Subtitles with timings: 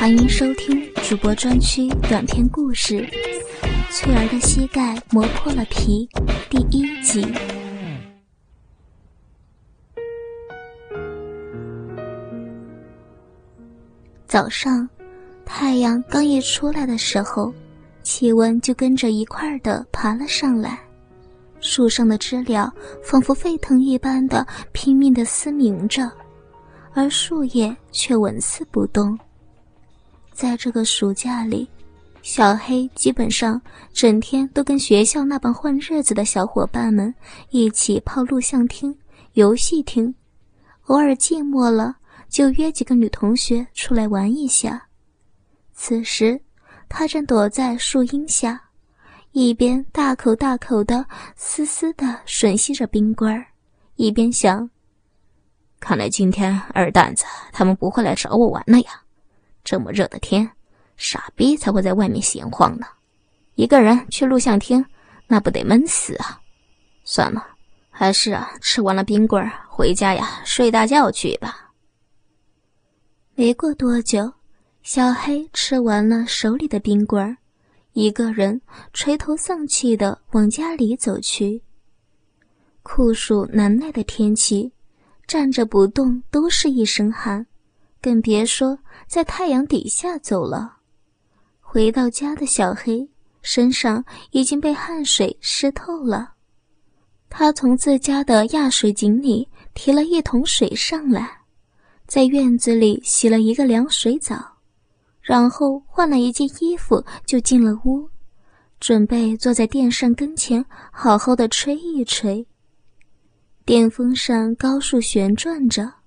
[0.00, 3.02] 欢迎收听主播专区短篇故事
[3.90, 6.08] 《翠儿的膝盖磨破了皮》
[6.48, 7.22] 第一集。
[14.26, 14.88] 早上，
[15.44, 17.52] 太阳刚一出来的时候，
[18.02, 20.80] 气温就跟着一块儿的爬了上来，
[21.60, 22.72] 树上的知了
[23.04, 26.10] 仿佛沸腾一般的拼命的嘶鸣着，
[26.94, 29.18] 而树叶却纹丝不动。
[30.40, 31.68] 在这个暑假里，
[32.22, 33.60] 小黑基本上
[33.92, 37.14] 整天都跟学校那帮混日子的小伙伴们
[37.50, 38.96] 一起泡录像厅、
[39.34, 40.14] 游戏厅，
[40.86, 41.94] 偶尔寂寞了
[42.30, 44.82] 就约几个女同学出来玩一下。
[45.74, 46.40] 此时，
[46.88, 48.58] 他正躲在树荫下，
[49.32, 51.04] 一边大口大口的
[51.36, 53.46] 嘶嘶的吮吸着冰棍儿，
[53.96, 54.70] 一边想：
[55.80, 59.02] 看来今天二蛋子他们不会来找我玩了呀。
[59.70, 60.50] 这么热的天，
[60.96, 62.84] 傻逼才会在外面闲晃呢。
[63.54, 64.84] 一个人去录像厅，
[65.28, 66.40] 那不得闷死啊！
[67.04, 67.46] 算了，
[67.88, 71.70] 还是啊，吃完了冰棍回家呀，睡大觉去吧。
[73.36, 74.32] 没过多久，
[74.82, 77.36] 小黑吃完了手里的冰棍，
[77.92, 78.60] 一个人
[78.92, 81.62] 垂头丧气的往家里走去。
[82.82, 84.72] 酷暑难耐的天气，
[85.28, 87.46] 站着不动都是一身汗。
[88.00, 90.78] 更别说在太阳底下走了。
[91.60, 93.08] 回到家的小黑
[93.42, 96.32] 身上已经被汗水湿透了，
[97.28, 101.30] 他从自家的压水井里提了一桶水上来，
[102.06, 104.36] 在院子里洗了一个凉水澡，
[105.20, 108.08] 然后换了一件衣服就进了屋，
[108.80, 112.44] 准备坐在电扇跟前好好的吹一吹。
[113.64, 115.99] 电风扇高速旋转着。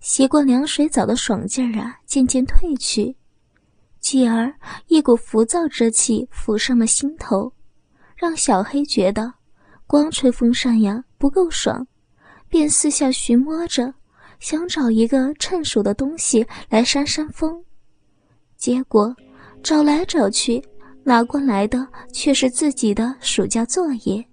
[0.00, 3.14] 习惯凉水澡的爽劲儿啊，渐渐褪去，
[4.00, 4.52] 继而
[4.86, 7.52] 一股浮躁之气浮上了心头，
[8.16, 9.32] 让小黑觉得
[9.86, 11.86] 光吹风扇呀不够爽，
[12.48, 13.92] 便四下寻摸着，
[14.38, 17.62] 想找一个趁手的东西来扇扇风。
[18.56, 19.14] 结果
[19.62, 20.62] 找来找去，
[21.04, 24.24] 拿过来的却是自己的暑假作业，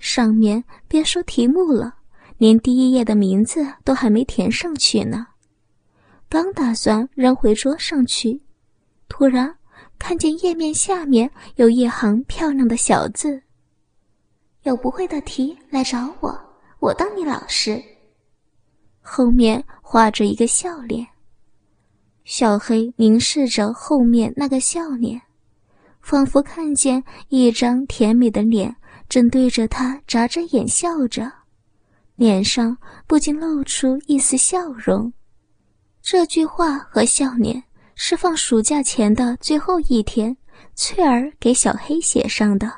[0.00, 1.97] 上面别说题目了。
[2.38, 5.26] 连第一页的名字都还没填上去呢，
[6.28, 8.40] 刚打算扔回桌上去，
[9.08, 9.54] 突然
[9.98, 13.42] 看见页面下面有一行漂亮的小字
[14.62, 16.38] ：“有不会的题来找我，
[16.78, 17.82] 我当你老师。”
[19.02, 21.04] 后面画着一个笑脸。
[22.24, 25.20] 小黑凝视着后面那个笑脸，
[26.02, 28.76] 仿佛看见一张甜美的脸
[29.08, 31.32] 正对着他眨着眼笑着。
[32.18, 35.10] 脸上不禁露出一丝笑容。
[36.02, 37.62] 这句话和笑脸
[37.94, 40.36] 是放暑假前的最后一天，
[40.74, 42.68] 翠儿给小黑写上的。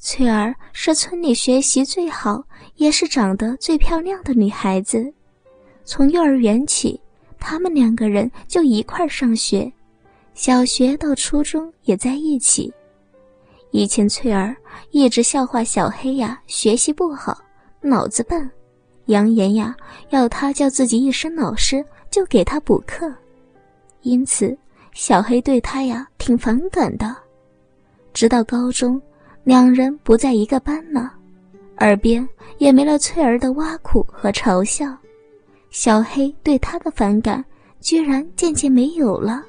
[0.00, 2.42] 翠儿是村里学习最好，
[2.74, 5.14] 也是长得最漂亮的女孩子。
[5.84, 7.00] 从幼儿园起，
[7.38, 9.72] 他们两个人就一块上学，
[10.34, 12.72] 小学到初中也在一起。
[13.70, 14.56] 以前翠儿
[14.90, 17.40] 一直笑话小黑呀，学习不好。
[17.80, 18.48] 脑子笨，
[19.06, 19.74] 扬言呀
[20.10, 23.12] 要他叫自己一声老师，就给他补课。
[24.02, 24.56] 因此，
[24.92, 27.16] 小黑对他呀挺反感的。
[28.12, 29.00] 直到高中，
[29.44, 31.12] 两人不在一个班了，
[31.78, 34.96] 耳边也没了翠儿的挖苦和嘲笑，
[35.70, 37.44] 小黑对他的反感
[37.80, 39.42] 居然渐渐没有了，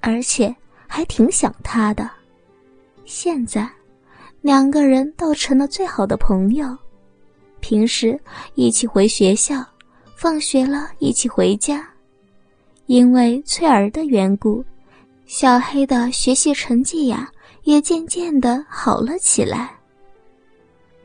[0.00, 0.54] 而且
[0.86, 2.10] 还挺想他的。
[3.04, 3.68] 现在，
[4.40, 6.76] 两个人倒成了最好的朋友。
[7.60, 8.18] 平时
[8.54, 9.64] 一起回学校，
[10.16, 11.86] 放学了一起回家。
[12.86, 14.64] 因为翠儿的缘故，
[15.26, 17.30] 小黑的学习成绩呀
[17.64, 19.70] 也渐渐的好了起来。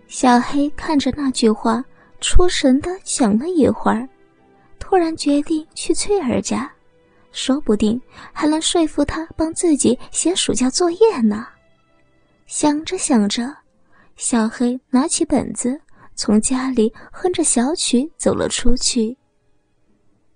[0.07, 1.83] 小黑看着那句话，
[2.21, 4.07] 出神的想了一会儿，
[4.79, 6.71] 突然决定去翠儿家，
[7.31, 7.99] 说不定
[8.31, 11.45] 还能说服他帮自己写暑假作业呢。
[12.45, 13.53] 想着想着，
[14.15, 15.79] 小黑拿起本子。
[16.15, 19.17] 从家里哼着小曲走了出去。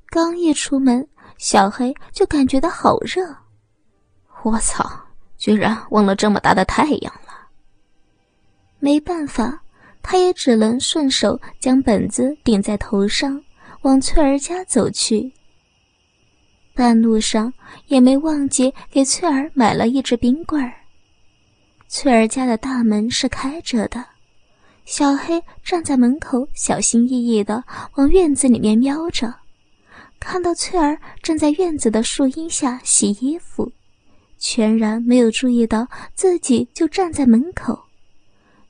[0.09, 1.07] 刚一出门，
[1.38, 3.35] 小黑就感觉到好热。
[4.44, 4.89] 我操！
[5.38, 7.47] 居然忘了这么大的太阳了。
[8.79, 9.62] 没办法，
[10.01, 13.39] 他也只能顺手将本子顶在头上，
[13.83, 15.31] 往翠儿家走去。
[16.73, 17.53] 半路上
[17.85, 20.73] 也没忘记给翠儿买了一支冰棍儿。
[21.88, 24.03] 翠儿家的大门是开着的。
[24.87, 27.61] 小黑站在门口，小心翼翼地
[27.95, 29.35] 往院子里面瞄着，
[30.17, 33.69] 看到翠儿正在院子的树荫下洗衣服，
[34.39, 35.85] 全然没有注意到
[36.15, 37.77] 自己就站在门口，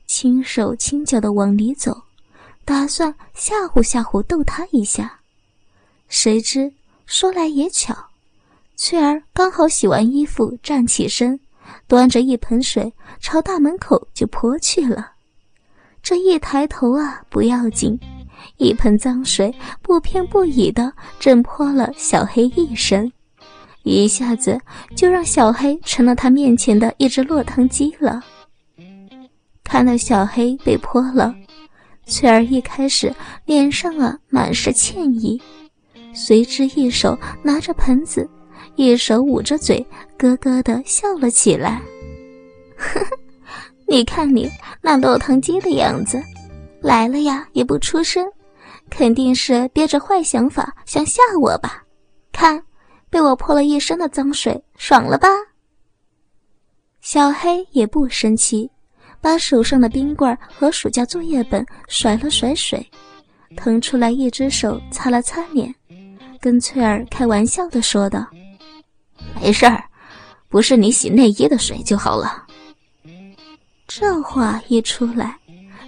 [0.08, 1.96] 轻手轻脚的往里走，
[2.64, 5.20] 打算吓唬吓唬逗他一下。
[6.08, 6.72] 谁知
[7.06, 7.96] 说来也巧，
[8.74, 11.38] 翠儿刚好洗完衣服站起身，
[11.86, 15.12] 端着一盆水朝大门口就泼去了。
[16.02, 17.98] 这一抬头啊，不要紧。
[18.56, 23.12] 一盆脏水不偏不倚的震泼了小黑一身，
[23.82, 24.60] 一下子
[24.96, 28.22] 就让小黑成了他面前的一只落汤鸡了。
[29.62, 31.34] 看到小黑被泼了，
[32.06, 35.40] 翠儿一开始脸上啊满是歉意，
[36.14, 38.28] 随之一手拿着盆子，
[38.76, 39.84] 一手捂着嘴，
[40.16, 41.82] 咯咯的笑了起来。
[42.76, 43.17] 呵呵，
[43.88, 44.50] 你看你
[44.82, 46.22] 那落汤鸡的样子。
[46.80, 48.24] 来了呀，也不出声，
[48.90, 51.82] 肯定是憋着坏想法想吓我吧？
[52.30, 52.62] 看，
[53.10, 55.28] 被我泼了一身的脏水，爽了吧？
[57.00, 58.70] 小黑也不生气，
[59.20, 62.86] 把手上的冰棍和暑假作业本甩了甩水，
[63.56, 65.74] 腾出来一只手擦了擦脸，
[66.40, 68.24] 跟翠儿开玩笑的说道
[69.40, 69.82] ：“没事儿，
[70.48, 72.44] 不是你洗内衣的水就好了。”
[73.98, 75.36] 这话一出来。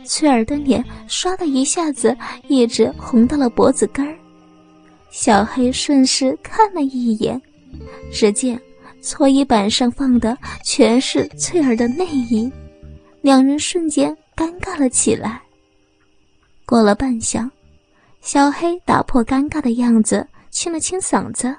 [0.04, 2.16] 翠儿的脸唰的一下子
[2.48, 4.18] 一直红到了脖子根儿，
[5.10, 7.40] 小黑顺势看了一眼，
[8.12, 8.60] 只见
[9.00, 12.50] 搓衣板上放的全是翠儿的内衣，
[13.20, 15.40] 两人瞬间尴尬了起来。
[16.66, 17.48] 过了半晌，
[18.20, 21.54] 小黑打破尴尬的样子，清了清嗓子：“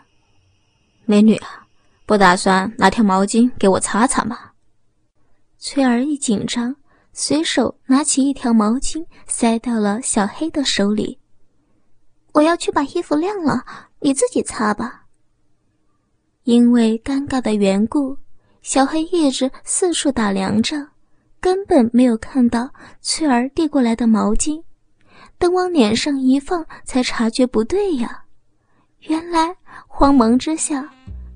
[1.06, 1.65] 美女啊，
[2.06, 4.38] 不打算拿条毛巾给我擦擦吗？”
[5.63, 6.75] 翠儿一紧张。
[7.13, 11.19] 随手拿起一条毛巾，塞到了小黑的手里。
[12.34, 13.63] 我要去把衣服晾了，
[14.00, 15.04] 你自己擦吧。
[16.44, 18.18] 因为尴尬的缘故，
[18.62, 20.88] 小黑一直四处打量着，
[21.40, 24.64] 根本没有看到翠儿递过来的毛巾。
[25.38, 28.24] 等往脸上一放，才察觉不对呀。
[29.02, 29.56] 原来
[29.88, 30.90] 慌忙之下。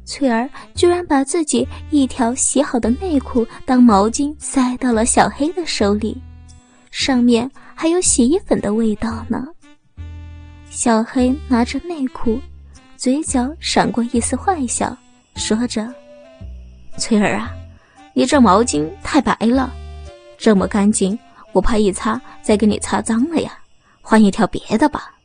[0.06, 6.16] 翠儿居然把自己一条洗好的内裤当毛巾塞到了小黑的手里，
[6.92, 9.48] 上面还有洗衣粉的味道呢。
[10.70, 12.40] 小黑拿着内裤，
[12.96, 14.96] 嘴角闪过一丝坏笑，
[15.36, 15.92] 说着
[17.00, 17.52] ：“翠儿啊，
[18.14, 19.74] 你这毛巾太白了，
[20.38, 21.18] 这么干净，
[21.52, 23.58] 我怕一擦再给你擦脏了呀，
[24.02, 25.16] 换一条别的吧。”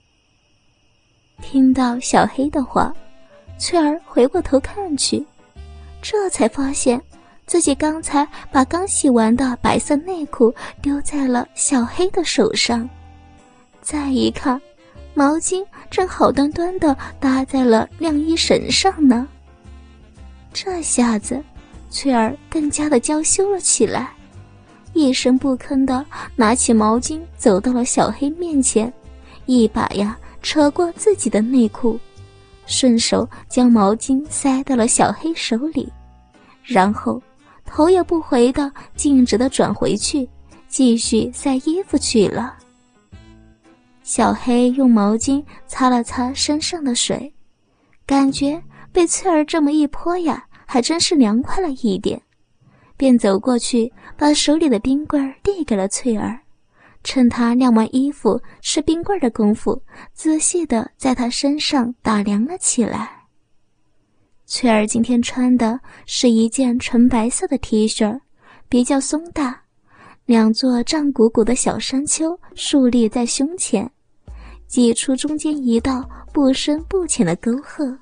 [1.42, 2.94] 听到小黑的话。
[3.60, 5.22] 翠儿回过头看去，
[6.00, 6.98] 这才发现
[7.46, 12.88] 自己刚才把刚洗完的白色内裤丢在了小黑的手上。
[13.82, 14.58] 再一看，
[15.12, 19.28] 毛巾正好端端的搭在了晾衣绳上呢。
[20.54, 21.38] 这下子，
[21.90, 24.10] 翠儿更加的娇羞了起来，
[24.94, 26.02] 一声不吭的
[26.34, 28.90] 拿起毛巾走到了小黑面前，
[29.44, 32.00] 一把呀扯过自己的内裤。
[32.70, 35.92] 顺手将毛巾塞到了小黑手里，
[36.62, 37.20] 然后
[37.64, 40.26] 头也不回的径直的转回去，
[40.68, 42.56] 继续塞衣服去了。
[44.04, 47.32] 小黑用毛巾擦了擦身上的水，
[48.06, 48.62] 感觉
[48.92, 52.22] 被翠儿这么一泼呀，还真是凉快了一点，
[52.96, 56.38] 便走过去把手里的冰棍递给了翠儿。
[57.02, 63.10] 趁他晾完衣服、吃冰棍的功夫，仔细的在他身上打量了起来。
[64.46, 68.20] 翠儿今天穿的是一件纯白色的 T 恤，
[68.68, 69.62] 比较松大，
[70.26, 73.90] 两座胀鼓鼓的小山丘竖立在胸前，
[74.66, 77.96] 挤出中间一道不深不浅的沟壑。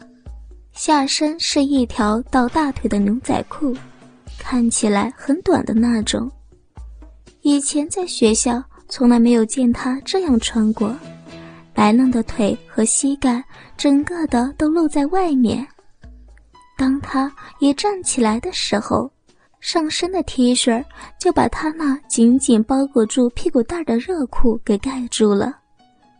[0.72, 3.76] 下身是一条到大腿的牛仔裤，
[4.38, 6.30] 看起来很短的那种。
[7.42, 8.60] 以前在学校。
[8.88, 10.97] 从来没有见他这样穿过，
[11.75, 13.45] 白嫩的腿和膝盖
[13.76, 15.66] 整个的都露在外面。
[16.76, 19.11] 当他一站起来的时候，
[19.61, 20.83] 上身的 T 恤
[21.18, 25.59] 就把他那紧紧包裹住屁股蛋的热裤给盖住了，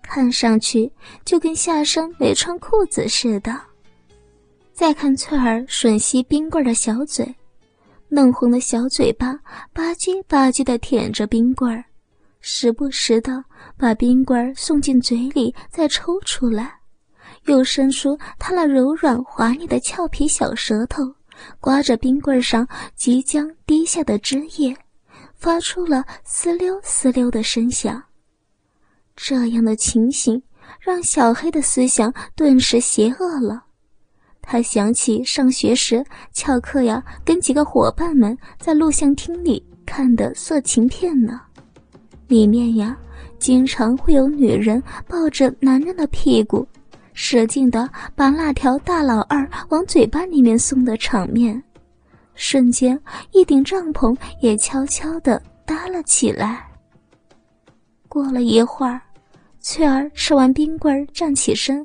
[0.03, 0.91] 看上去
[1.25, 3.59] 就跟下身没穿裤子似的。
[4.73, 7.35] 再看翠儿吮吸冰棍的小嘴，
[8.09, 9.33] 嫩红的小嘴巴
[9.73, 11.85] 吧唧吧唧的舔着冰棍儿。
[12.41, 13.45] 时不时的
[13.77, 16.73] 把冰棍送进嘴里，再抽出来，
[17.47, 21.03] 又伸出他那柔软滑腻的俏皮小舌头，
[21.61, 24.77] 刮着冰棍上即将滴下的汁液，
[25.35, 28.03] 发出了嘶溜嘶溜的声响。
[29.17, 30.41] 这样的情形
[30.81, 33.65] 让小黑的思想顿时邪恶了。
[34.41, 41.41] 他想起上学时翘课呀，跟几个伙伴们在录像厅里看的色情片呢，
[42.29, 42.97] 里面呀，
[43.39, 46.65] 经常会有女人抱着男人的屁股，
[47.15, 51.61] 使劲的把那条大老二往嘴巴里面送的场面。
[52.35, 53.01] 瞬间，
[53.33, 56.65] 一顶帐篷也悄悄地搭了起来。
[58.09, 59.01] 过了一会儿，
[59.61, 61.85] 翠儿吃完冰棍站起身。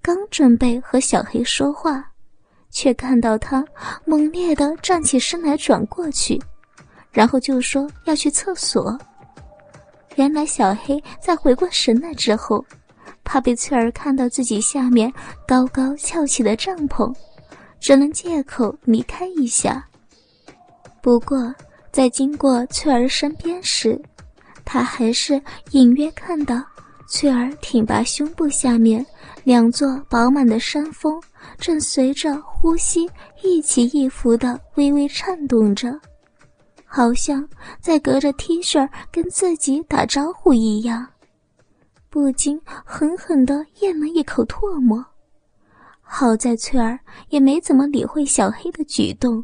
[0.00, 2.04] 刚准备和小黑说话，
[2.70, 3.64] 却看到他
[4.04, 6.40] 猛烈的站起身来，转过去，
[7.10, 8.98] 然后就说要去厕所。
[10.16, 12.64] 原来小黑在回过神来之后，
[13.24, 15.12] 怕被翠儿看到自己下面
[15.46, 17.14] 高高翘起的帐篷，
[17.80, 19.86] 只能借口离开一下。
[21.00, 21.54] 不过
[21.90, 24.00] 在经过翠儿身边时，
[24.64, 25.40] 他还是
[25.72, 26.62] 隐约看到
[27.08, 29.04] 翠儿挺拔胸部下面。
[29.44, 31.20] 两座饱满的山峰
[31.58, 33.10] 正随着呼吸
[33.42, 35.98] 一起一伏的微微颤动着，
[36.94, 37.48] 好像
[37.80, 41.08] 在隔着 T 恤跟自己打招呼一样，
[42.10, 45.02] 不禁狠狠地咽了一口唾沫。
[46.02, 49.42] 好在翠儿也没怎么理会小黑的举动，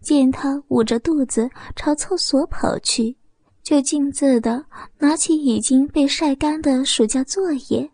[0.00, 3.14] 见他捂着肚子朝厕所跑去，
[3.62, 4.64] 就径自的
[4.96, 7.90] 拿起已经被晒干的暑假作业。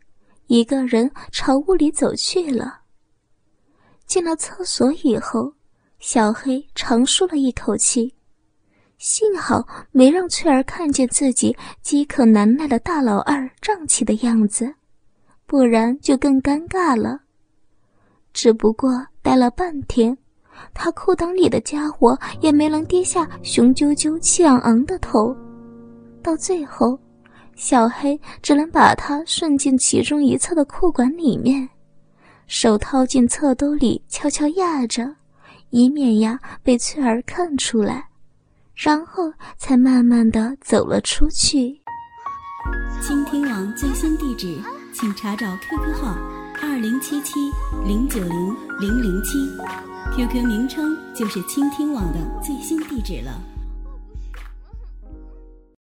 [0.47, 2.83] 一个人朝屋里走去了。
[4.07, 5.53] 进了厕所以后，
[5.99, 8.15] 小黑长舒了一口气，
[8.99, 14.75] 幸好没让翠儿看见自己饥渴难耐的大老二胀气的样子，
[15.47, 17.21] 不然就更尴尬了。
[18.33, 20.17] 只不过待了半天，
[20.75, 25.35] 他裤裆里的家伙也没能低下雄赳赳、气昂昂的头，
[26.23, 26.99] 到最后。
[27.55, 31.69] 小黑只能把它顺进其中一侧的裤管里面，
[32.47, 35.13] 手掏进侧兜里悄悄压着，
[35.71, 38.09] 以免呀被翠儿看出来，
[38.79, 41.81] 然后才慢慢的走了出去。
[43.03, 44.57] 倾听网最新地址，
[44.93, 46.17] 请查找 QQ 号
[46.63, 47.35] 二零七七
[47.85, 49.37] 零九零零零七
[50.15, 53.33] ，QQ 名称就是倾听网的最新地址了。